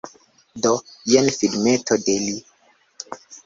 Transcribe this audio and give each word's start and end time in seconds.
Do, 0.63 0.71
jen 1.11 1.29
filmeto 1.37 2.01
de 2.09 2.19
li! 2.27 2.37